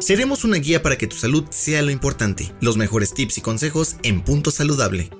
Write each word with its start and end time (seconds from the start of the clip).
Seremos 0.00 0.44
una 0.44 0.56
guía 0.56 0.82
para 0.82 0.96
que 0.96 1.06
tu 1.06 1.16
salud 1.16 1.44
sea 1.50 1.82
lo 1.82 1.90
importante. 1.90 2.52
Los 2.62 2.78
mejores 2.78 3.12
tips 3.12 3.36
y 3.36 3.40
consejos 3.42 3.96
en 4.02 4.22
Punto 4.22 4.50
Saludable. 4.50 5.10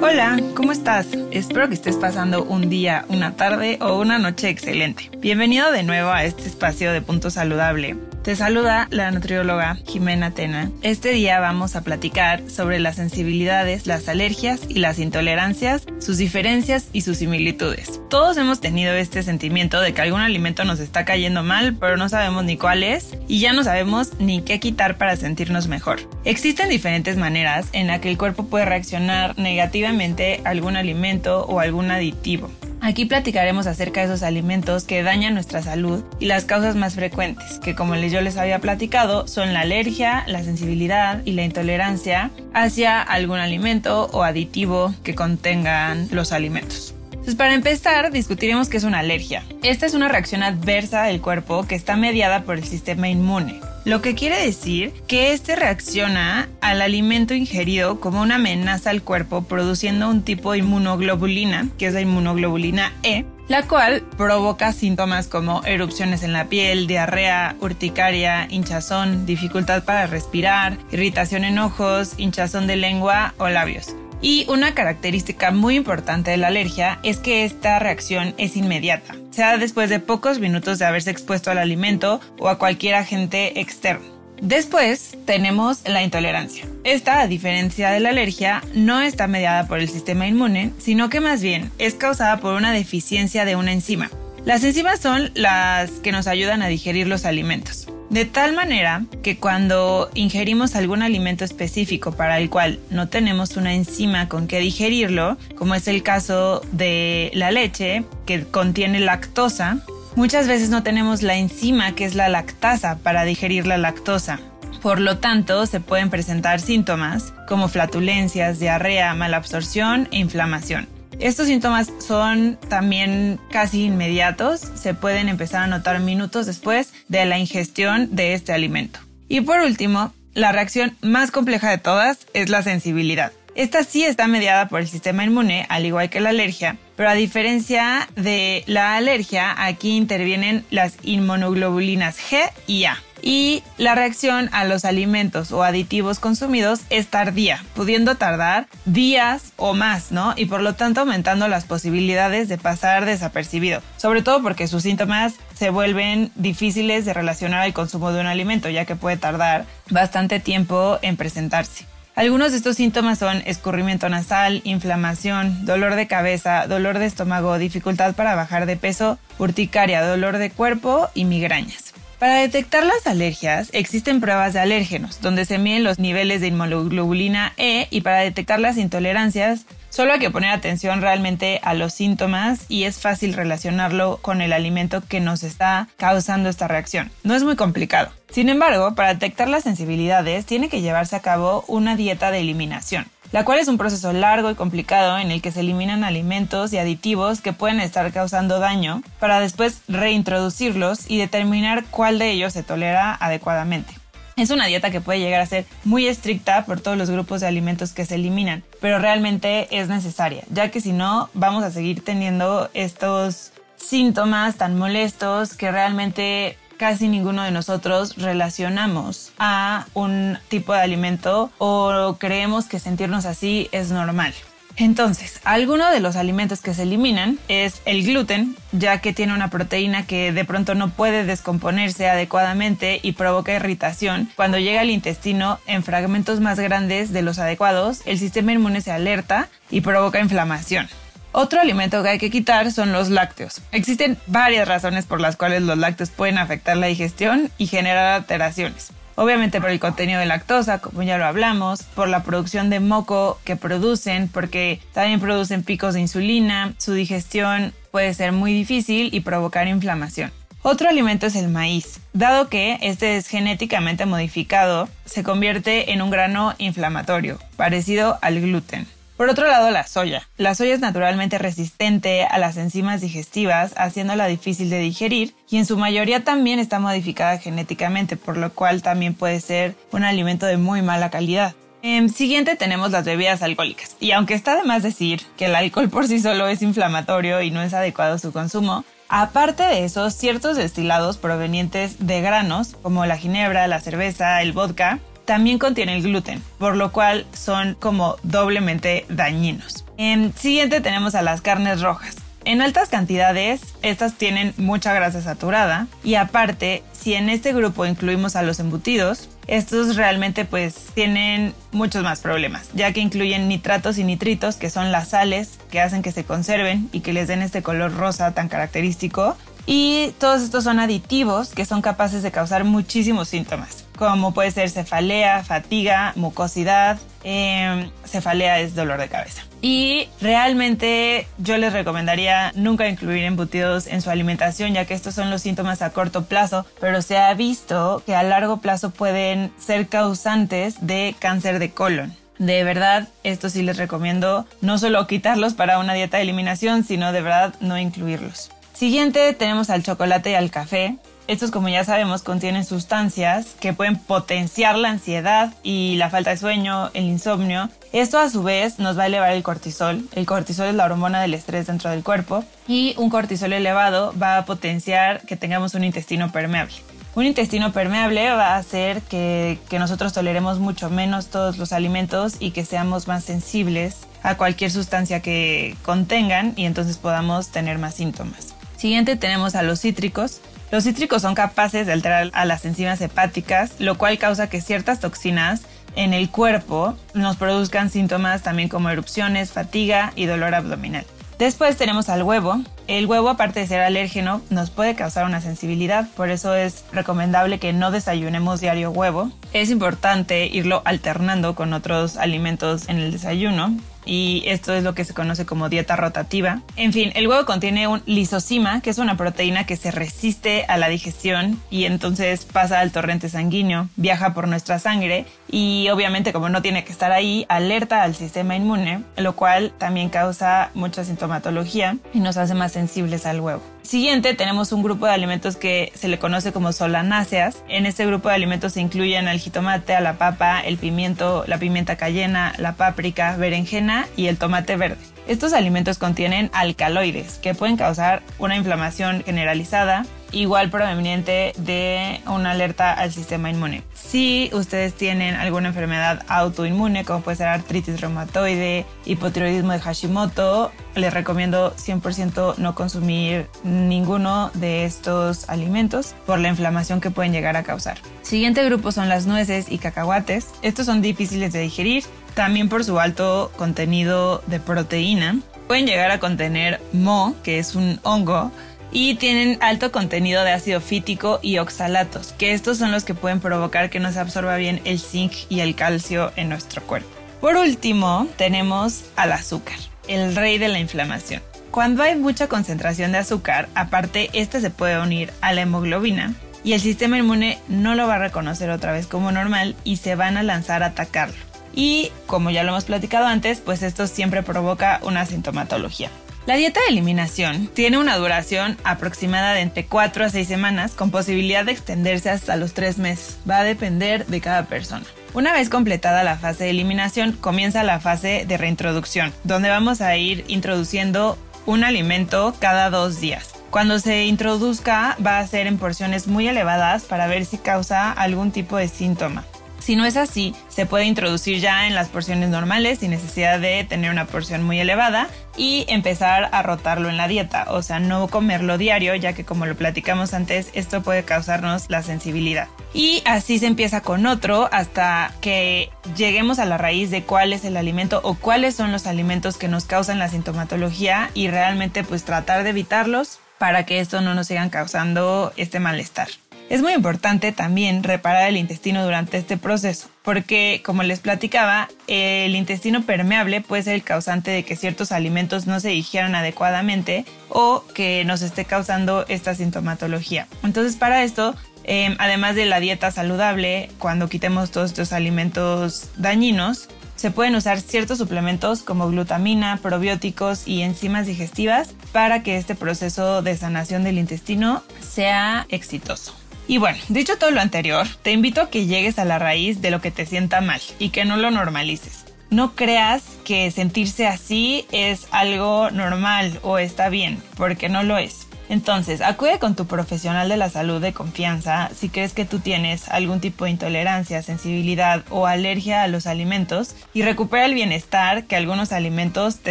Hola, 0.00 0.40
¿cómo 0.54 0.70
estás? 0.70 1.08
Espero 1.32 1.68
que 1.68 1.74
estés 1.74 1.96
pasando 1.96 2.44
un 2.44 2.70
día, 2.70 3.04
una 3.08 3.34
tarde 3.34 3.78
o 3.80 3.98
una 3.98 4.20
noche 4.20 4.48
excelente. 4.48 5.10
Bienvenido 5.18 5.72
de 5.72 5.82
nuevo 5.82 6.10
a 6.10 6.24
este 6.24 6.46
espacio 6.46 6.92
de 6.92 7.02
Punto 7.02 7.28
Saludable. 7.28 7.96
Te 8.26 8.34
saluda 8.34 8.88
la 8.90 9.12
nutrióloga 9.12 9.76
Jimena 9.86 10.32
Tena. 10.32 10.72
Este 10.82 11.10
día 11.10 11.38
vamos 11.38 11.76
a 11.76 11.82
platicar 11.82 12.42
sobre 12.50 12.80
las 12.80 12.96
sensibilidades, 12.96 13.86
las 13.86 14.08
alergias 14.08 14.62
y 14.68 14.80
las 14.80 14.98
intolerancias, 14.98 15.86
sus 16.00 16.18
diferencias 16.18 16.88
y 16.92 17.02
sus 17.02 17.18
similitudes. 17.18 18.00
Todos 18.10 18.36
hemos 18.36 18.58
tenido 18.58 18.94
este 18.94 19.22
sentimiento 19.22 19.80
de 19.80 19.94
que 19.94 20.02
algún 20.02 20.22
alimento 20.22 20.64
nos 20.64 20.80
está 20.80 21.04
cayendo 21.04 21.44
mal, 21.44 21.76
pero 21.76 21.96
no 21.96 22.08
sabemos 22.08 22.44
ni 22.44 22.56
cuál 22.56 22.82
es 22.82 23.16
y 23.28 23.38
ya 23.38 23.52
no 23.52 23.62
sabemos 23.62 24.18
ni 24.18 24.42
qué 24.42 24.58
quitar 24.58 24.98
para 24.98 25.14
sentirnos 25.14 25.68
mejor. 25.68 26.00
Existen 26.24 26.68
diferentes 26.68 27.16
maneras 27.16 27.68
en 27.74 27.86
las 27.86 28.00
que 28.00 28.10
el 28.10 28.18
cuerpo 28.18 28.46
puede 28.46 28.64
reaccionar 28.64 29.38
negativamente 29.38 30.40
a 30.44 30.48
algún 30.48 30.74
alimento 30.74 31.44
o 31.44 31.60
algún 31.60 31.92
aditivo. 31.92 32.50
Aquí 32.86 33.04
platicaremos 33.04 33.66
acerca 33.66 33.98
de 33.98 34.06
esos 34.06 34.22
alimentos 34.22 34.84
que 34.84 35.02
dañan 35.02 35.34
nuestra 35.34 35.60
salud 35.60 36.04
y 36.20 36.26
las 36.26 36.44
causas 36.44 36.76
más 36.76 36.94
frecuentes, 36.94 37.58
que 37.58 37.74
como 37.74 37.96
yo 37.96 38.20
les 38.20 38.36
había 38.36 38.60
platicado, 38.60 39.26
son 39.26 39.52
la 39.52 39.62
alergia, 39.62 40.22
la 40.28 40.44
sensibilidad 40.44 41.20
y 41.24 41.32
la 41.32 41.42
intolerancia 41.42 42.30
hacia 42.54 43.02
algún 43.02 43.40
alimento 43.40 44.08
o 44.12 44.22
aditivo 44.22 44.94
que 45.02 45.16
contengan 45.16 46.06
los 46.12 46.30
alimentos. 46.30 46.94
Entonces, 47.10 47.34
para 47.34 47.54
empezar, 47.54 48.12
discutiremos 48.12 48.68
qué 48.68 48.76
es 48.76 48.84
una 48.84 49.00
alergia. 49.00 49.42
Esta 49.64 49.84
es 49.86 49.94
una 49.94 50.06
reacción 50.06 50.44
adversa 50.44 51.02
del 51.02 51.20
cuerpo 51.20 51.66
que 51.66 51.74
está 51.74 51.96
mediada 51.96 52.44
por 52.44 52.56
el 52.56 52.62
sistema 52.62 53.08
inmune 53.08 53.58
lo 53.86 54.02
que 54.02 54.16
quiere 54.16 54.44
decir 54.44 54.92
que 55.06 55.32
este 55.32 55.54
reacciona 55.54 56.48
al 56.60 56.82
alimento 56.82 57.34
ingerido 57.34 58.00
como 58.00 58.20
una 58.20 58.34
amenaza 58.34 58.90
al 58.90 59.02
cuerpo 59.02 59.42
produciendo 59.44 60.10
un 60.10 60.22
tipo 60.22 60.50
de 60.50 60.58
inmunoglobulina, 60.58 61.68
que 61.78 61.86
es 61.86 61.94
la 61.94 62.00
inmunoglobulina 62.00 62.92
E, 63.04 63.24
la 63.46 63.62
cual 63.68 64.02
provoca 64.18 64.72
síntomas 64.72 65.28
como 65.28 65.64
erupciones 65.64 66.24
en 66.24 66.32
la 66.32 66.46
piel, 66.46 66.88
diarrea, 66.88 67.54
urticaria, 67.60 68.48
hinchazón, 68.50 69.24
dificultad 69.24 69.84
para 69.84 70.08
respirar, 70.08 70.78
irritación 70.90 71.44
en 71.44 71.60
ojos, 71.60 72.14
hinchazón 72.18 72.66
de 72.66 72.74
lengua 72.74 73.34
o 73.38 73.48
labios. 73.48 73.94
Y 74.26 74.44
una 74.48 74.74
característica 74.74 75.52
muy 75.52 75.76
importante 75.76 76.32
de 76.32 76.36
la 76.36 76.48
alergia 76.48 76.98
es 77.04 77.18
que 77.18 77.44
esta 77.44 77.78
reacción 77.78 78.34
es 78.38 78.56
inmediata, 78.56 79.14
sea 79.30 79.56
después 79.56 79.88
de 79.88 80.00
pocos 80.00 80.40
minutos 80.40 80.80
de 80.80 80.84
haberse 80.84 81.12
expuesto 81.12 81.52
al 81.52 81.58
alimento 81.58 82.20
o 82.36 82.48
a 82.48 82.58
cualquier 82.58 82.96
agente 82.96 83.60
externo. 83.60 84.04
Después 84.42 85.16
tenemos 85.26 85.82
la 85.86 86.02
intolerancia. 86.02 86.64
Esta, 86.82 87.20
a 87.20 87.28
diferencia 87.28 87.90
de 87.90 88.00
la 88.00 88.08
alergia, 88.08 88.64
no 88.74 89.00
está 89.00 89.28
mediada 89.28 89.68
por 89.68 89.78
el 89.78 89.88
sistema 89.88 90.26
inmune, 90.26 90.72
sino 90.76 91.08
que 91.08 91.20
más 91.20 91.40
bien 91.40 91.70
es 91.78 91.94
causada 91.94 92.40
por 92.40 92.56
una 92.56 92.72
deficiencia 92.72 93.44
de 93.44 93.54
una 93.54 93.72
enzima. 93.72 94.10
Las 94.44 94.64
enzimas 94.64 94.98
son 94.98 95.30
las 95.34 95.88
que 96.02 96.10
nos 96.10 96.26
ayudan 96.26 96.62
a 96.62 96.66
digerir 96.66 97.06
los 97.06 97.26
alimentos. 97.26 97.86
De 98.16 98.24
tal 98.24 98.54
manera 98.54 99.02
que 99.22 99.36
cuando 99.36 100.08
ingerimos 100.14 100.74
algún 100.74 101.02
alimento 101.02 101.44
específico 101.44 102.12
para 102.12 102.38
el 102.38 102.48
cual 102.48 102.80
no 102.88 103.10
tenemos 103.10 103.58
una 103.58 103.74
enzima 103.74 104.26
con 104.26 104.46
que 104.46 104.58
digerirlo, 104.58 105.36
como 105.54 105.74
es 105.74 105.86
el 105.86 106.02
caso 106.02 106.62
de 106.72 107.30
la 107.34 107.50
leche, 107.50 108.04
que 108.24 108.44
contiene 108.44 109.00
lactosa, 109.00 109.80
muchas 110.14 110.48
veces 110.48 110.70
no 110.70 110.82
tenemos 110.82 111.22
la 111.22 111.36
enzima 111.36 111.94
que 111.94 112.06
es 112.06 112.14
la 112.14 112.30
lactasa 112.30 113.00
para 113.02 113.24
digerir 113.24 113.66
la 113.66 113.76
lactosa. 113.76 114.40
Por 114.80 114.98
lo 114.98 115.18
tanto, 115.18 115.66
se 115.66 115.80
pueden 115.80 116.08
presentar 116.08 116.58
síntomas 116.58 117.34
como 117.46 117.68
flatulencias, 117.68 118.58
diarrea, 118.58 119.12
mala 119.12 119.36
absorción 119.36 120.08
e 120.10 120.20
inflamación. 120.20 120.95
Estos 121.18 121.46
síntomas 121.46 121.90
son 121.98 122.58
también 122.68 123.40
casi 123.50 123.84
inmediatos, 123.84 124.60
se 124.60 124.92
pueden 124.92 125.28
empezar 125.28 125.62
a 125.62 125.66
notar 125.66 125.98
minutos 126.00 126.44
después 126.44 126.92
de 127.08 127.24
la 127.24 127.38
ingestión 127.38 128.14
de 128.14 128.34
este 128.34 128.52
alimento. 128.52 129.00
Y 129.26 129.40
por 129.40 129.60
último, 129.60 130.12
la 130.34 130.52
reacción 130.52 130.94
más 131.00 131.30
compleja 131.30 131.70
de 131.70 131.78
todas 131.78 132.26
es 132.34 132.50
la 132.50 132.62
sensibilidad. 132.62 133.32
Esta 133.54 133.82
sí 133.82 134.04
está 134.04 134.26
mediada 134.26 134.68
por 134.68 134.80
el 134.80 134.88
sistema 134.88 135.24
inmune, 135.24 135.64
al 135.70 135.86
igual 135.86 136.10
que 136.10 136.20
la 136.20 136.28
alergia, 136.28 136.76
pero 136.96 137.08
a 137.08 137.14
diferencia 137.14 138.06
de 138.14 138.62
la 138.66 138.96
alergia, 138.96 139.54
aquí 139.56 139.96
intervienen 139.96 140.66
las 140.70 140.96
inmunoglobulinas 141.02 142.18
G 142.18 142.50
y 142.66 142.84
A 142.84 143.02
y 143.26 143.64
la 143.76 143.96
reacción 143.96 144.48
a 144.52 144.64
los 144.64 144.84
alimentos 144.84 145.50
o 145.50 145.64
aditivos 145.64 146.20
consumidos 146.20 146.82
es 146.90 147.08
tardía, 147.08 147.64
pudiendo 147.74 148.14
tardar 148.14 148.68
días 148.84 149.52
o 149.56 149.74
más, 149.74 150.12
¿no? 150.12 150.34
Y 150.36 150.44
por 150.44 150.62
lo 150.62 150.74
tanto 150.74 151.00
aumentando 151.00 151.48
las 151.48 151.64
posibilidades 151.64 152.48
de 152.48 152.56
pasar 152.56 153.04
desapercibido, 153.04 153.82
sobre 153.96 154.22
todo 154.22 154.42
porque 154.42 154.68
sus 154.68 154.84
síntomas 154.84 155.34
se 155.56 155.70
vuelven 155.70 156.30
difíciles 156.36 157.04
de 157.04 157.14
relacionar 157.14 157.62
al 157.62 157.72
consumo 157.72 158.12
de 158.12 158.20
un 158.20 158.28
alimento, 158.28 158.68
ya 158.68 158.84
que 158.84 158.94
puede 158.94 159.16
tardar 159.16 159.66
bastante 159.90 160.38
tiempo 160.38 161.00
en 161.02 161.16
presentarse. 161.16 161.84
Algunos 162.14 162.52
de 162.52 162.58
estos 162.58 162.76
síntomas 162.76 163.18
son 163.18 163.42
escurrimiento 163.44 164.08
nasal, 164.08 164.60
inflamación, 164.62 165.66
dolor 165.66 165.96
de 165.96 166.06
cabeza, 166.06 166.68
dolor 166.68 167.00
de 167.00 167.06
estómago, 167.06 167.58
dificultad 167.58 168.14
para 168.14 168.36
bajar 168.36 168.66
de 168.66 168.76
peso, 168.76 169.18
urticaria, 169.38 170.06
dolor 170.06 170.38
de 170.38 170.50
cuerpo 170.50 171.10
y 171.12 171.24
migrañas. 171.24 171.85
Para 172.18 172.36
detectar 172.36 172.86
las 172.86 173.06
alergias 173.06 173.68
existen 173.72 174.22
pruebas 174.22 174.54
de 174.54 174.60
alérgenos, 174.60 175.20
donde 175.20 175.44
se 175.44 175.58
miden 175.58 175.84
los 175.84 175.98
niveles 175.98 176.40
de 176.40 176.46
inmunoglobulina 176.46 177.52
E 177.58 177.88
y 177.90 178.00
para 178.00 178.20
detectar 178.20 178.58
las 178.58 178.78
intolerancias 178.78 179.66
solo 179.90 180.14
hay 180.14 180.18
que 180.18 180.30
poner 180.30 180.50
atención 180.50 181.02
realmente 181.02 181.60
a 181.62 181.74
los 181.74 181.92
síntomas 181.92 182.64
y 182.68 182.84
es 182.84 183.00
fácil 183.00 183.34
relacionarlo 183.34 184.18
con 184.22 184.40
el 184.40 184.54
alimento 184.54 185.02
que 185.06 185.20
nos 185.20 185.42
está 185.42 185.88
causando 185.98 186.48
esta 186.48 186.68
reacción. 186.68 187.10
No 187.22 187.34
es 187.34 187.44
muy 187.44 187.56
complicado. 187.56 188.10
Sin 188.30 188.48
embargo, 188.48 188.94
para 188.94 189.12
detectar 189.12 189.48
las 189.48 189.64
sensibilidades 189.64 190.46
tiene 190.46 190.70
que 190.70 190.80
llevarse 190.80 191.16
a 191.16 191.20
cabo 191.20 191.64
una 191.68 191.96
dieta 191.96 192.30
de 192.30 192.40
eliminación 192.40 193.06
la 193.36 193.44
cual 193.44 193.58
es 193.58 193.68
un 193.68 193.76
proceso 193.76 194.14
largo 194.14 194.50
y 194.50 194.54
complicado 194.54 195.18
en 195.18 195.30
el 195.30 195.42
que 195.42 195.52
se 195.52 195.60
eliminan 195.60 196.04
alimentos 196.04 196.72
y 196.72 196.78
aditivos 196.78 197.42
que 197.42 197.52
pueden 197.52 197.80
estar 197.80 198.10
causando 198.10 198.60
daño 198.60 199.02
para 199.20 199.40
después 199.40 199.82
reintroducirlos 199.88 201.10
y 201.10 201.18
determinar 201.18 201.84
cuál 201.90 202.18
de 202.18 202.30
ellos 202.30 202.54
se 202.54 202.62
tolera 202.62 203.14
adecuadamente. 203.14 203.92
Es 204.36 204.48
una 204.48 204.64
dieta 204.64 204.90
que 204.90 205.02
puede 205.02 205.18
llegar 205.18 205.42
a 205.42 205.46
ser 205.46 205.66
muy 205.84 206.06
estricta 206.06 206.64
por 206.64 206.80
todos 206.80 206.96
los 206.96 207.10
grupos 207.10 207.42
de 207.42 207.46
alimentos 207.46 207.92
que 207.92 208.06
se 208.06 208.14
eliminan, 208.14 208.64
pero 208.80 208.98
realmente 208.98 209.68
es 209.70 209.88
necesaria, 209.88 210.42
ya 210.48 210.70
que 210.70 210.80
si 210.80 210.94
no 210.94 211.28
vamos 211.34 211.62
a 211.62 211.70
seguir 211.70 212.02
teniendo 212.02 212.70
estos 212.72 213.52
síntomas 213.76 214.56
tan 214.56 214.78
molestos 214.78 215.58
que 215.58 215.70
realmente 215.70 216.56
casi 216.78 217.08
ninguno 217.08 217.42
de 217.42 217.50
nosotros 217.50 218.16
relacionamos 218.16 219.32
a 219.38 219.86
un 219.94 220.38
tipo 220.48 220.72
de 220.72 220.80
alimento 220.80 221.50
o 221.58 222.16
creemos 222.18 222.66
que 222.66 222.78
sentirnos 222.78 223.26
así 223.26 223.68
es 223.72 223.90
normal. 223.90 224.34
Entonces, 224.78 225.40
alguno 225.44 225.90
de 225.90 226.00
los 226.00 226.16
alimentos 226.16 226.60
que 226.60 226.74
se 226.74 226.82
eliminan 226.82 227.38
es 227.48 227.80
el 227.86 228.04
gluten, 228.04 228.54
ya 228.72 229.00
que 229.00 229.14
tiene 229.14 229.32
una 229.32 229.48
proteína 229.48 230.06
que 230.06 230.32
de 230.32 230.44
pronto 230.44 230.74
no 230.74 230.90
puede 230.90 231.24
descomponerse 231.24 232.10
adecuadamente 232.10 233.00
y 233.02 233.12
provoca 233.12 233.54
irritación. 233.54 234.30
Cuando 234.36 234.58
llega 234.58 234.82
al 234.82 234.90
intestino 234.90 235.58
en 235.66 235.82
fragmentos 235.82 236.40
más 236.40 236.60
grandes 236.60 237.10
de 237.14 237.22
los 237.22 237.38
adecuados, 237.38 238.02
el 238.04 238.18
sistema 238.18 238.52
inmune 238.52 238.82
se 238.82 238.92
alerta 238.92 239.48
y 239.70 239.80
provoca 239.80 240.20
inflamación. 240.20 240.88
Otro 241.38 241.60
alimento 241.60 242.02
que 242.02 242.08
hay 242.08 242.18
que 242.18 242.30
quitar 242.30 242.72
son 242.72 242.92
los 242.92 243.10
lácteos. 243.10 243.60
Existen 243.70 244.16
varias 244.26 244.66
razones 244.66 245.04
por 245.04 245.20
las 245.20 245.36
cuales 245.36 245.60
los 245.60 245.76
lácteos 245.76 246.08
pueden 246.08 246.38
afectar 246.38 246.78
la 246.78 246.86
digestión 246.86 247.50
y 247.58 247.66
generar 247.66 248.06
alteraciones. 248.06 248.90
Obviamente 249.16 249.60
por 249.60 249.68
el 249.68 249.78
contenido 249.78 250.18
de 250.18 250.24
lactosa, 250.24 250.78
como 250.78 251.02
ya 251.02 251.18
lo 251.18 251.26
hablamos, 251.26 251.82
por 251.82 252.08
la 252.08 252.22
producción 252.22 252.70
de 252.70 252.80
moco 252.80 253.38
que 253.44 253.54
producen, 253.54 254.28
porque 254.28 254.80
también 254.94 255.20
producen 255.20 255.62
picos 255.62 255.92
de 255.92 256.00
insulina, 256.00 256.72
su 256.78 256.94
digestión 256.94 257.74
puede 257.90 258.14
ser 258.14 258.32
muy 258.32 258.54
difícil 258.54 259.10
y 259.12 259.20
provocar 259.20 259.68
inflamación. 259.68 260.32
Otro 260.62 260.88
alimento 260.88 261.26
es 261.26 261.36
el 261.36 261.48
maíz. 261.48 262.00
Dado 262.14 262.48
que 262.48 262.78
este 262.80 263.18
es 263.18 263.28
genéticamente 263.28 264.06
modificado, 264.06 264.88
se 265.04 265.22
convierte 265.22 265.92
en 265.92 266.00
un 266.00 266.08
grano 266.08 266.54
inflamatorio, 266.56 267.38
parecido 267.58 268.18
al 268.22 268.40
gluten. 268.40 268.86
Por 269.16 269.30
otro 269.30 269.48
lado, 269.48 269.70
la 269.70 269.86
soya. 269.86 270.28
La 270.36 270.54
soya 270.54 270.74
es 270.74 270.80
naturalmente 270.80 271.38
resistente 271.38 272.24
a 272.24 272.38
las 272.38 272.56
enzimas 272.56 273.00
digestivas, 273.00 273.72
haciéndola 273.76 274.26
difícil 274.26 274.68
de 274.68 274.78
digerir 274.78 275.34
y 275.48 275.56
en 275.56 275.66
su 275.66 275.78
mayoría 275.78 276.22
también 276.22 276.58
está 276.58 276.80
modificada 276.80 277.38
genéticamente, 277.38 278.16
por 278.16 278.36
lo 278.36 278.52
cual 278.52 278.82
también 278.82 279.14
puede 279.14 279.40
ser 279.40 279.74
un 279.90 280.04
alimento 280.04 280.44
de 280.44 280.58
muy 280.58 280.82
mala 280.82 281.10
calidad. 281.10 281.54
En 281.82 282.10
siguiente 282.10 282.56
tenemos 282.56 282.90
las 282.90 283.04
bebidas 283.04 283.42
alcohólicas. 283.42 283.96
Y 284.00 284.10
aunque 284.12 284.34
está 284.34 284.56
de 284.56 284.64
más 284.64 284.82
decir 284.82 285.22
que 285.36 285.46
el 285.46 285.54
alcohol 285.54 285.88
por 285.88 286.08
sí 286.08 286.20
solo 286.20 286.48
es 286.48 286.60
inflamatorio 286.60 287.40
y 287.40 287.50
no 287.50 287.62
es 287.62 287.74
adecuado 287.74 288.18
su 288.18 288.32
consumo, 288.32 288.84
Aparte 289.08 289.62
de 289.62 289.84
eso, 289.84 290.10
ciertos 290.10 290.56
destilados 290.56 291.16
provenientes 291.16 292.04
de 292.04 292.20
granos, 292.20 292.74
como 292.82 293.06
la 293.06 293.16
ginebra, 293.16 293.68
la 293.68 293.80
cerveza, 293.80 294.42
el 294.42 294.52
vodka, 294.52 294.98
también 295.26 295.58
contiene 295.58 295.96
el 295.96 296.02
gluten, 296.02 296.42
por 296.58 296.76
lo 296.76 296.92
cual 296.92 297.26
son 297.32 297.74
como 297.74 298.16
doblemente 298.22 299.04
dañinos. 299.08 299.84
En 299.98 300.34
siguiente 300.34 300.80
tenemos 300.80 301.14
a 301.14 301.22
las 301.22 301.42
carnes 301.42 301.82
rojas. 301.82 302.16
En 302.46 302.62
altas 302.62 302.88
cantidades, 302.88 303.60
estas 303.82 304.14
tienen 304.14 304.54
mucha 304.56 304.94
grasa 304.94 305.20
saturada 305.20 305.88
y 306.04 306.14
aparte, 306.14 306.84
si 306.92 307.14
en 307.14 307.28
este 307.28 307.52
grupo 307.52 307.84
incluimos 307.86 308.36
a 308.36 308.42
los 308.42 308.60
embutidos, 308.60 309.28
estos 309.48 309.96
realmente 309.96 310.44
pues 310.44 310.76
tienen 310.94 311.54
muchos 311.72 312.04
más 312.04 312.20
problemas, 312.20 312.68
ya 312.72 312.92
que 312.92 313.00
incluyen 313.00 313.48
nitratos 313.48 313.98
y 313.98 314.04
nitritos, 314.04 314.54
que 314.54 314.70
son 314.70 314.92
las 314.92 315.08
sales 315.08 315.58
que 315.72 315.80
hacen 315.80 316.02
que 316.02 316.12
se 316.12 316.22
conserven 316.22 316.88
y 316.92 317.00
que 317.00 317.12
les 317.12 317.26
den 317.26 317.42
este 317.42 317.62
color 317.62 317.92
rosa 317.96 318.32
tan 318.32 318.48
característico. 318.48 319.36
Y 319.66 320.12
todos 320.18 320.42
estos 320.42 320.64
son 320.64 320.78
aditivos 320.78 321.50
que 321.50 321.64
son 321.64 321.82
capaces 321.82 322.22
de 322.22 322.30
causar 322.30 322.64
muchísimos 322.64 323.28
síntomas 323.28 323.86
como 323.96 324.32
puede 324.32 324.50
ser 324.50 324.70
cefalea, 324.70 325.42
fatiga, 325.42 326.12
mucosidad. 326.16 326.98
Em, 327.24 327.90
cefalea 328.04 328.60
es 328.60 328.74
dolor 328.74 329.00
de 329.00 329.08
cabeza. 329.08 329.42
Y 329.62 330.08
realmente 330.20 331.26
yo 331.38 331.56
les 331.56 331.72
recomendaría 331.72 332.52
nunca 332.54 332.88
incluir 332.88 333.24
embutidos 333.24 333.88
en 333.88 334.00
su 334.00 334.10
alimentación, 334.10 334.74
ya 334.74 334.84
que 334.84 334.94
estos 334.94 335.14
son 335.14 335.30
los 335.30 335.42
síntomas 335.42 335.82
a 335.82 335.90
corto 335.90 336.26
plazo, 336.26 336.64
pero 336.80 337.02
se 337.02 337.18
ha 337.18 337.32
visto 337.34 338.02
que 338.06 338.14
a 338.14 338.22
largo 338.22 338.58
plazo 338.58 338.90
pueden 338.90 339.50
ser 339.58 339.88
causantes 339.88 340.86
de 340.86 341.16
cáncer 341.18 341.58
de 341.58 341.70
colon. 341.72 342.14
De 342.38 342.62
verdad, 342.64 343.08
esto 343.24 343.48
sí 343.48 343.62
les 343.62 343.78
recomiendo 343.78 344.46
no 344.60 344.76
solo 344.78 345.06
quitarlos 345.06 345.54
para 345.54 345.78
una 345.78 345.94
dieta 345.94 346.18
de 346.18 346.24
eliminación, 346.24 346.84
sino 346.84 347.10
de 347.12 347.22
verdad 347.22 347.54
no 347.60 347.78
incluirlos. 347.78 348.50
Siguiente 348.76 349.32
tenemos 349.32 349.70
al 349.70 349.82
chocolate 349.82 350.32
y 350.32 350.34
al 350.34 350.50
café. 350.50 350.98
Estos, 351.28 351.50
como 351.50 351.70
ya 351.70 351.82
sabemos, 351.82 352.22
contienen 352.22 352.62
sustancias 352.62 353.56
que 353.58 353.72
pueden 353.72 353.96
potenciar 353.98 354.76
la 354.76 354.90
ansiedad 354.90 355.54
y 355.62 355.96
la 355.96 356.10
falta 356.10 356.28
de 356.28 356.36
sueño, 356.36 356.90
el 356.92 357.04
insomnio. 357.04 357.70
Esto 357.94 358.18
a 358.18 358.28
su 358.28 358.42
vez 358.42 358.78
nos 358.78 358.98
va 358.98 359.04
a 359.04 359.06
elevar 359.06 359.32
el 359.32 359.42
cortisol. 359.42 360.06
El 360.12 360.26
cortisol 360.26 360.66
es 360.66 360.74
la 360.74 360.84
hormona 360.84 361.22
del 361.22 361.32
estrés 361.32 361.68
dentro 361.68 361.88
del 361.88 362.04
cuerpo 362.04 362.44
y 362.68 362.94
un 362.98 363.08
cortisol 363.08 363.54
elevado 363.54 364.12
va 364.22 364.36
a 364.36 364.44
potenciar 364.44 365.22
que 365.22 365.36
tengamos 365.36 365.72
un 365.72 365.82
intestino 365.82 366.30
permeable. 366.30 366.74
Un 367.14 367.24
intestino 367.24 367.72
permeable 367.72 368.30
va 368.32 368.48
a 368.48 368.58
hacer 368.58 369.00
que, 369.00 369.58
que 369.70 369.78
nosotros 369.78 370.12
toleremos 370.12 370.58
mucho 370.58 370.90
menos 370.90 371.28
todos 371.28 371.56
los 371.56 371.72
alimentos 371.72 372.34
y 372.40 372.50
que 372.50 372.66
seamos 372.66 373.08
más 373.08 373.24
sensibles 373.24 374.00
a 374.22 374.36
cualquier 374.36 374.70
sustancia 374.70 375.22
que 375.22 375.78
contengan 375.82 376.52
y 376.56 376.66
entonces 376.66 376.98
podamos 376.98 377.48
tener 377.48 377.78
más 377.78 377.94
síntomas. 377.94 378.55
Siguiente 378.76 379.16
tenemos 379.16 379.54
a 379.54 379.62
los 379.62 379.80
cítricos. 379.80 380.40
Los 380.70 380.84
cítricos 380.84 381.22
son 381.22 381.34
capaces 381.34 381.86
de 381.86 381.92
alterar 381.92 382.30
a 382.32 382.44
las 382.44 382.64
enzimas 382.64 383.00
hepáticas, 383.00 383.72
lo 383.78 383.96
cual 383.96 384.18
causa 384.18 384.48
que 384.48 384.60
ciertas 384.60 385.00
toxinas 385.00 385.62
en 385.94 386.12
el 386.12 386.30
cuerpo 386.30 386.96
nos 387.14 387.36
produzcan 387.36 387.90
síntomas 387.90 388.42
también 388.42 388.68
como 388.68 388.90
erupciones, 388.90 389.52
fatiga 389.52 390.12
y 390.14 390.26
dolor 390.26 390.54
abdominal. 390.54 391.06
Después 391.38 391.76
tenemos 391.76 392.08
al 392.08 392.22
huevo. 392.22 392.60
El 392.86 393.06
huevo, 393.06 393.28
aparte 393.28 393.60
de 393.60 393.66
ser 393.66 393.80
alérgeno, 393.80 394.40
nos 394.48 394.70
puede 394.70 394.94
causar 394.94 395.26
una 395.26 395.42
sensibilidad, 395.42 396.08
por 396.16 396.30
eso 396.30 396.54
es 396.54 396.84
recomendable 396.92 397.58
que 397.58 397.74
no 397.74 397.90
desayunemos 397.90 398.60
diario 398.60 398.90
huevo. 398.90 399.30
Es 399.52 399.70
importante 399.70 400.46
irlo 400.46 400.80
alternando 400.86 401.54
con 401.54 401.74
otros 401.74 402.16
alimentos 402.16 402.88
en 402.88 402.98
el 402.98 403.12
desayuno 403.12 403.76
y 404.06 404.44
esto 404.46 404.72
es 404.72 404.82
lo 404.82 404.94
que 404.94 405.04
se 405.04 405.12
conoce 405.12 405.44
como 405.44 405.68
dieta 405.68 405.96
rotativa. 405.96 406.62
En 406.76 406.92
fin, 406.92 407.12
el 407.14 407.28
huevo 407.28 407.44
contiene 407.44 407.88
un 407.88 408.02
lisocima, 408.06 408.80
que 408.80 408.90
es 408.90 408.98
una 408.98 409.16
proteína 409.16 409.66
que 409.66 409.76
se 409.76 409.90
resiste 409.90 410.64
a 410.68 410.78
la 410.78 410.88
digestión 410.88 411.60
y 411.70 411.84
entonces 411.84 412.44
pasa 412.44 412.80
al 412.80 412.92
torrente 412.92 413.28
sanguíneo, 413.28 413.88
viaja 413.96 414.32
por 414.32 414.48
nuestra 414.48 414.78
sangre 414.78 415.26
y 415.50 415.88
obviamente 415.90 416.32
como 416.32 416.48
no 416.48 416.62
tiene 416.62 416.84
que 416.84 416.92
estar 416.92 417.12
ahí, 417.12 417.44
alerta 417.48 418.02
al 418.02 418.14
sistema 418.14 418.56
inmune, 418.56 419.02
lo 419.16 419.34
cual 419.34 419.72
también 419.76 420.08
causa 420.08 420.70
mucha 420.74 421.04
sintomatología 421.04 421.98
y 422.14 422.20
nos 422.20 422.36
hace 422.36 422.54
más 422.54 422.72
sensibles 422.72 423.26
al 423.26 423.40
huevo. 423.40 423.62
Siguiente 423.86 424.34
tenemos 424.34 424.72
un 424.72 424.82
grupo 424.82 425.06
de 425.06 425.12
alimentos 425.12 425.54
que 425.54 425.92
se 425.94 426.08
le 426.08 426.18
conoce 426.18 426.52
como 426.52 426.72
solanáceas. 426.72 427.62
En 427.68 427.86
este 427.86 428.04
grupo 428.04 428.28
de 428.28 428.34
alimentos 428.34 428.72
se 428.72 428.80
incluyen 428.80 429.28
al 429.28 429.38
jitomate, 429.38 429.94
a 429.94 430.00
la 430.00 430.18
papa, 430.18 430.58
el 430.58 430.76
pimiento, 430.76 431.44
la 431.46 431.58
pimienta 431.58 431.94
cayena, 431.94 432.52
la 432.58 432.72
páprica, 432.72 433.36
berenjena 433.36 434.08
y 434.16 434.26
el 434.26 434.38
tomate 434.38 434.76
verde. 434.76 434.98
Estos 435.28 435.52
alimentos 435.52 435.98
contienen 435.98 436.50
alcaloides 436.52 437.38
que 437.38 437.54
pueden 437.54 437.76
causar 437.76 438.24
una 438.40 438.56
inflamación 438.56 439.22
generalizada, 439.24 440.04
igual 440.32 440.70
proveniente 440.70 441.52
de 441.56 442.20
una 442.26 442.52
alerta 442.52 442.92
al 442.92 443.12
sistema 443.12 443.50
inmune. 443.50 443.82
Si 443.94 444.50
ustedes 444.52 444.94
tienen 444.94 445.34
alguna 445.34 445.68
enfermedad 445.68 446.24
autoinmune, 446.28 447.04
como 447.04 447.20
puede 447.20 447.38
ser 447.38 447.48
artritis 447.48 448.00
reumatoide, 448.00 448.86
hipotiroidismo 449.04 449.72
de 449.72 449.80
Hashimoto, 449.80 450.72
les 450.94 451.12
recomiendo 451.12 451.74
100% 451.76 452.56
no 452.56 452.74
consumir 452.74 453.48
ninguno 453.64 454.50
de 454.54 454.84
estos 454.84 455.48
alimentos 455.48 456.14
por 456.26 456.38
la 456.38 456.48
inflamación 456.48 457.00
que 457.00 457.10
pueden 457.10 457.32
llegar 457.32 457.56
a 457.56 457.62
causar. 457.62 457.98
Siguiente 458.22 458.64
grupo 458.64 458.92
son 458.92 459.08
las 459.08 459.26
nueces 459.26 459.66
y 459.70 459.78
cacahuates. 459.78 460.48
Estos 460.62 460.86
son 460.86 461.02
difíciles 461.02 461.52
de 461.52 461.60
digerir, 461.60 462.04
también 462.34 462.68
por 462.68 462.84
su 462.84 462.98
alto 462.98 463.52
contenido 463.56 464.42
de 464.46 464.60
proteína. 464.60 465.38
Pueden 465.66 465.86
llegar 465.86 466.10
a 466.10 466.20
contener 466.20 466.80
mo, 466.92 467.34
que 467.42 467.58
es 467.58 467.74
un 467.74 467.98
hongo, 468.02 468.52
y 468.92 469.16
tienen 469.16 469.58
alto 469.60 469.92
contenido 469.92 470.44
de 470.44 470.52
ácido 470.52 470.80
fítico 470.80 471.38
y 471.42 471.58
oxalatos, 471.58 472.32
que 472.38 472.52
estos 472.52 472.78
son 472.78 472.92
los 472.92 473.04
que 473.04 473.14
pueden 473.14 473.40
provocar 473.40 473.90
que 473.90 474.00
no 474.00 474.12
se 474.12 474.20
absorba 474.20 474.56
bien 474.56 474.80
el 474.84 475.00
zinc 475.00 475.32
y 475.48 475.60
el 475.60 475.74
calcio 475.74 476.32
en 476.36 476.48
nuestro 476.48 476.82
cuerpo. 476.82 477.08
Por 477.40 477.56
último, 477.56 478.26
tenemos 478.36 479.04
al 479.16 479.32
azúcar, 479.32 479.76
el 480.08 480.34
rey 480.34 480.58
de 480.58 480.68
la 480.68 480.78
inflamación. 480.78 481.42
Cuando 481.70 482.02
hay 482.02 482.16
mucha 482.16 482.48
concentración 482.48 483.12
de 483.12 483.18
azúcar, 483.18 483.68
aparte, 483.74 484.30
este 484.32 484.60
se 484.60 484.70
puede 484.70 484.98
unir 484.98 485.32
a 485.42 485.52
la 485.52 485.62
hemoglobina 485.62 486.34
y 486.64 486.72
el 486.72 486.80
sistema 486.80 487.18
inmune 487.18 487.58
no 487.68 487.94
lo 487.94 488.08
va 488.08 488.14
a 488.14 488.18
reconocer 488.18 488.70
otra 488.70 488.92
vez 488.92 489.06
como 489.06 489.30
normal 489.30 489.76
y 489.84 489.98
se 489.98 490.14
van 490.14 490.36
a 490.36 490.42
lanzar 490.42 490.82
a 490.82 490.86
atacarlo. 490.86 491.36
Y 491.74 492.10
como 492.26 492.50
ya 492.50 492.62
lo 492.62 492.70
hemos 492.70 492.86
platicado 492.86 493.26
antes, 493.26 493.60
pues 493.60 493.82
esto 493.82 494.06
siempre 494.06 494.42
provoca 494.42 494.98
una 495.02 495.26
sintomatología. 495.26 496.10
La 496.46 496.54
dieta 496.54 496.78
de 496.80 496.92
eliminación 496.92 497.66
tiene 497.66 497.98
una 497.98 498.16
duración 498.16 498.78
aproximada 498.84 499.52
de 499.54 499.62
entre 499.62 499.86
4 499.86 500.26
a 500.26 500.28
6 500.28 500.46
semanas 500.46 500.92
con 500.92 501.10
posibilidad 501.10 501.64
de 501.64 501.72
extenderse 501.72 502.30
hasta 502.30 502.54
los 502.54 502.72
3 502.72 502.98
meses. 502.98 503.38
Va 503.50 503.58
a 503.58 503.64
depender 503.64 504.26
de 504.26 504.40
cada 504.40 504.66
persona. 504.66 505.04
Una 505.34 505.52
vez 505.52 505.68
completada 505.68 506.22
la 506.22 506.38
fase 506.38 506.64
de 506.64 506.70
eliminación, 506.70 507.32
comienza 507.32 507.82
la 507.82 507.98
fase 507.98 508.44
de 508.46 508.56
reintroducción, 508.58 509.32
donde 509.42 509.70
vamos 509.70 510.00
a 510.00 510.16
ir 510.16 510.44
introduciendo 510.46 511.36
un 511.66 511.82
alimento 511.82 512.54
cada 512.60 512.90
dos 512.90 513.20
días. 513.20 513.50
Cuando 513.70 513.98
se 513.98 514.26
introduzca 514.26 515.16
va 515.26 515.40
a 515.40 515.46
ser 515.48 515.66
en 515.66 515.78
porciones 515.78 516.28
muy 516.28 516.46
elevadas 516.46 517.02
para 517.02 517.26
ver 517.26 517.44
si 517.44 517.58
causa 517.58 518.12
algún 518.12 518.52
tipo 518.52 518.76
de 518.76 518.86
síntoma. 518.86 519.44
Si 519.78 519.96
no 519.96 520.04
es 520.04 520.16
así, 520.16 520.54
se 520.68 520.86
puede 520.86 521.04
introducir 521.04 521.60
ya 521.60 521.86
en 521.86 521.94
las 521.94 522.08
porciones 522.08 522.48
normales 522.48 522.98
sin 522.98 523.10
necesidad 523.10 523.60
de 523.60 523.84
tener 523.84 524.10
una 524.10 524.26
porción 524.26 524.62
muy 524.62 524.80
elevada 524.80 525.28
y 525.56 525.84
empezar 525.88 526.48
a 526.52 526.62
rotarlo 526.62 527.08
en 527.08 527.16
la 527.16 527.28
dieta, 527.28 527.66
o 527.70 527.82
sea, 527.82 527.98
no 528.00 528.28
comerlo 528.28 528.78
diario, 528.78 529.14
ya 529.14 529.32
que 529.32 529.44
como 529.44 529.64
lo 529.66 529.76
platicamos 529.76 530.34
antes, 530.34 530.70
esto 530.74 531.02
puede 531.02 531.24
causarnos 531.24 531.86
la 531.88 532.02
sensibilidad. 532.02 532.68
Y 532.92 533.22
así 533.26 533.58
se 533.58 533.66
empieza 533.66 534.00
con 534.00 534.26
otro 534.26 534.68
hasta 534.72 535.32
que 535.40 535.90
lleguemos 536.16 536.58
a 536.58 536.64
la 536.64 536.78
raíz 536.78 537.10
de 537.10 537.22
cuál 537.22 537.52
es 537.52 537.64
el 537.64 537.76
alimento 537.76 538.20
o 538.22 538.34
cuáles 538.34 538.74
son 538.74 538.92
los 538.92 539.06
alimentos 539.06 539.56
que 539.56 539.68
nos 539.68 539.84
causan 539.84 540.18
la 540.18 540.28
sintomatología 540.28 541.30
y 541.34 541.48
realmente 541.48 542.04
pues 542.04 542.24
tratar 542.24 542.64
de 542.64 542.70
evitarlos 542.70 543.38
para 543.58 543.86
que 543.86 544.00
esto 544.00 544.20
no 544.20 544.34
nos 544.34 544.48
sigan 544.48 544.70
causando 544.70 545.52
este 545.56 545.80
malestar. 545.80 546.28
Es 546.68 546.82
muy 546.82 546.94
importante 546.94 547.52
también 547.52 548.02
reparar 548.02 548.48
el 548.48 548.56
intestino 548.56 549.04
durante 549.04 549.38
este 549.38 549.56
proceso, 549.56 550.08
porque 550.22 550.82
como 550.84 551.04
les 551.04 551.20
platicaba, 551.20 551.88
el 552.08 552.56
intestino 552.56 553.02
permeable 553.02 553.60
puede 553.60 553.84
ser 553.84 553.94
el 553.94 554.02
causante 554.02 554.50
de 554.50 554.64
que 554.64 554.74
ciertos 554.74 555.12
alimentos 555.12 555.68
no 555.68 555.78
se 555.78 555.90
digieran 555.90 556.34
adecuadamente 556.34 557.24
o 557.48 557.84
que 557.94 558.24
nos 558.24 558.42
esté 558.42 558.64
causando 558.64 559.24
esta 559.28 559.54
sintomatología. 559.54 560.48
Entonces 560.64 560.96
para 560.96 561.22
esto, 561.22 561.54
em, 561.84 562.16
además 562.18 562.56
de 562.56 562.66
la 562.66 562.80
dieta 562.80 563.12
saludable, 563.12 563.88
cuando 563.98 564.28
quitemos 564.28 564.72
todos 564.72 564.90
estos 564.90 565.12
alimentos 565.12 566.10
dañinos, 566.16 566.88
se 567.14 567.30
pueden 567.30 567.54
usar 567.54 567.80
ciertos 567.80 568.18
suplementos 568.18 568.82
como 568.82 569.08
glutamina, 569.08 569.78
probióticos 569.80 570.66
y 570.66 570.82
enzimas 570.82 571.26
digestivas 571.26 571.94
para 572.12 572.42
que 572.42 572.56
este 572.56 572.74
proceso 572.74 573.40
de 573.40 573.56
sanación 573.56 574.02
del 574.02 574.18
intestino 574.18 574.82
sea 575.00 575.64
exitoso. 575.68 576.34
Y 576.68 576.78
bueno, 576.78 576.98
dicho 577.08 577.38
todo 577.38 577.50
lo 577.52 577.60
anterior, 577.60 578.06
te 578.22 578.32
invito 578.32 578.60
a 578.60 578.70
que 578.70 578.86
llegues 578.86 579.18
a 579.18 579.24
la 579.24 579.38
raíz 579.38 579.80
de 579.80 579.90
lo 579.90 580.00
que 580.00 580.10
te 580.10 580.26
sienta 580.26 580.60
mal 580.60 580.80
y 580.98 581.10
que 581.10 581.24
no 581.24 581.36
lo 581.36 581.50
normalices. 581.50 582.24
No 582.50 582.74
creas 582.74 583.22
que 583.44 583.70
sentirse 583.70 584.26
así 584.26 584.86
es 584.92 585.28
algo 585.30 585.90
normal 585.90 586.58
o 586.62 586.78
está 586.78 587.08
bien, 587.08 587.42
porque 587.56 587.88
no 587.88 588.02
lo 588.02 588.18
es. 588.18 588.46
Entonces, 588.68 589.20
acude 589.20 589.58
con 589.58 589.76
tu 589.76 589.86
profesional 589.86 590.48
de 590.48 590.56
la 590.56 590.70
salud 590.70 591.00
de 591.00 591.12
confianza 591.12 591.90
si 591.94 592.08
crees 592.08 592.32
que 592.32 592.44
tú 592.44 592.58
tienes 592.58 593.08
algún 593.08 593.40
tipo 593.40 593.64
de 593.64 593.70
intolerancia, 593.70 594.42
sensibilidad 594.42 595.22
o 595.30 595.46
alergia 595.46 596.02
a 596.02 596.08
los 596.08 596.26
alimentos 596.26 596.94
y 597.14 597.22
recupera 597.22 597.66
el 597.66 597.74
bienestar 597.74 598.44
que 598.44 598.56
algunos 598.56 598.92
alimentos 598.92 599.58
te 599.58 599.70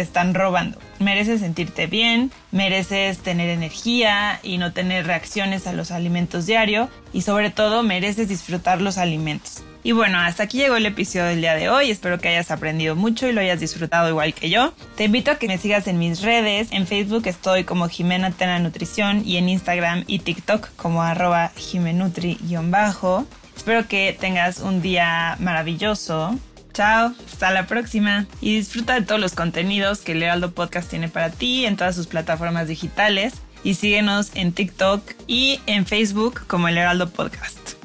están 0.00 0.34
robando. 0.34 0.78
Mereces 0.98 1.40
sentirte 1.40 1.86
bien, 1.86 2.30
mereces 2.50 3.18
tener 3.18 3.50
energía 3.50 4.40
y 4.42 4.58
no 4.58 4.72
tener 4.72 5.06
reacciones 5.06 5.66
a 5.66 5.72
los 5.72 5.90
alimentos 5.90 6.46
diario 6.46 6.88
y 7.12 7.22
sobre 7.22 7.50
todo 7.50 7.82
mereces 7.82 8.28
disfrutar 8.28 8.80
los 8.80 8.98
alimentos. 8.98 9.62
Y 9.86 9.92
bueno, 9.92 10.18
hasta 10.18 10.42
aquí 10.42 10.58
llegó 10.58 10.74
el 10.74 10.84
episodio 10.84 11.26
del 11.26 11.40
día 11.40 11.54
de 11.54 11.68
hoy. 11.68 11.92
Espero 11.92 12.18
que 12.18 12.26
hayas 12.26 12.50
aprendido 12.50 12.96
mucho 12.96 13.28
y 13.28 13.32
lo 13.32 13.40
hayas 13.40 13.60
disfrutado 13.60 14.08
igual 14.08 14.34
que 14.34 14.50
yo. 14.50 14.74
Te 14.96 15.04
invito 15.04 15.30
a 15.30 15.36
que 15.36 15.46
me 15.46 15.58
sigas 15.58 15.86
en 15.86 16.00
mis 16.00 16.22
redes. 16.22 16.66
En 16.72 16.88
Facebook 16.88 17.22
estoy 17.28 17.62
como 17.62 17.88
Jimena 17.88 18.32
Tena 18.32 18.58
Nutrición 18.58 19.22
y 19.24 19.36
en 19.36 19.48
Instagram 19.48 20.02
y 20.08 20.18
TikTok 20.18 20.70
como 20.74 21.04
arroba 21.04 21.52
jimenutri-bajo. 21.54 23.28
Espero 23.56 23.86
que 23.86 24.16
tengas 24.18 24.58
un 24.58 24.82
día 24.82 25.36
maravilloso. 25.38 26.36
Chao, 26.74 27.14
hasta 27.24 27.52
la 27.52 27.68
próxima. 27.68 28.26
Y 28.40 28.56
disfruta 28.56 28.94
de 28.94 29.06
todos 29.06 29.20
los 29.20 29.34
contenidos 29.34 30.00
que 30.00 30.12
el 30.12 30.22
Heraldo 30.24 30.50
Podcast 30.50 30.90
tiene 30.90 31.08
para 31.08 31.30
ti 31.30 31.64
en 31.64 31.76
todas 31.76 31.94
sus 31.94 32.08
plataformas 32.08 32.66
digitales. 32.66 33.34
Y 33.62 33.74
síguenos 33.74 34.32
en 34.34 34.50
TikTok 34.50 35.00
y 35.28 35.60
en 35.66 35.86
Facebook 35.86 36.44
como 36.48 36.66
el 36.66 36.76
Heraldo 36.76 37.08
Podcast. 37.08 37.75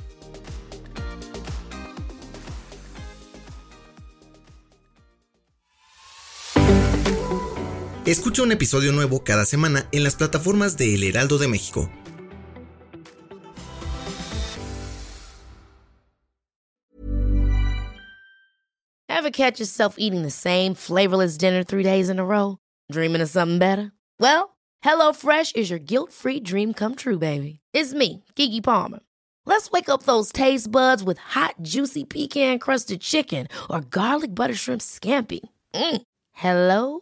Escucha 8.03 8.41
un 8.41 8.51
episodio 8.51 8.91
nuevo 8.93 9.24
cada 9.24 9.46
semana 9.46 9.88
en 9.91 10.03
las 10.03 10.15
plataformas 10.15 10.75
de 10.75 10.96
El 10.96 11.03
Heraldo 11.03 11.38
de 11.38 11.48
México. 11.48 11.88
Ever 19.08 19.29
catch 19.29 19.60
yourself 19.60 19.98
eating 20.00 20.24
the 20.24 20.31
same 20.31 20.74
flavorless 20.74 21.38
dinner 21.38 21.63
three 21.63 21.84
days 21.84 22.10
in 22.10 22.17
a 22.17 22.25
row? 22.25 22.58
Dreaming 22.91 23.22
of 23.22 23.29
something 23.29 23.60
better? 23.60 23.91
Well, 24.20 24.58
HelloFresh 24.84 25.55
is 25.55 25.70
your 25.70 25.77
guilt-free 25.77 26.39
dream 26.39 26.74
come 26.74 26.96
true, 26.96 27.20
baby. 27.20 27.60
It's 27.72 27.93
me, 27.93 28.24
Kiki 28.36 28.62
Palmer. 28.62 29.01
Let's 29.46 29.70
wake 29.70 29.89
up 29.89 30.03
those 30.03 30.31
taste 30.31 30.72
buds 30.72 31.03
with 31.03 31.20
hot, 31.20 31.53
juicy 31.62 32.05
pecan-crusted 32.05 33.01
chicken 33.01 33.48
or 33.70 33.81
garlic 33.81 34.34
butter 34.34 34.55
shrimp 34.55 34.81
scampi. 34.81 35.41
Mm. 35.75 36.01
Hello 36.31 37.01